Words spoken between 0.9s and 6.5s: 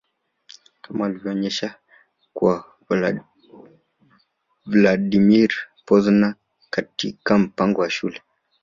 walionyesha kwa Vladimir Pozner